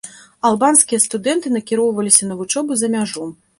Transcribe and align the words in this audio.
Албанскія 0.47 1.01
студэнты 1.03 1.53
накіроўваліся 1.57 2.33
на 2.33 2.41
вучобу 2.43 2.71
за 2.83 2.93
мяжу. 2.99 3.31